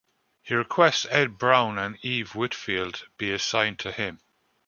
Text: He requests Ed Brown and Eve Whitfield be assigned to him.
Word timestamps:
He 0.41 0.55
requests 0.55 1.05
Ed 1.11 1.37
Brown 1.37 1.77
and 1.77 2.03
Eve 2.03 2.33
Whitfield 2.33 3.05
be 3.17 3.31
assigned 3.31 3.77
to 3.81 3.91
him. 3.91 4.19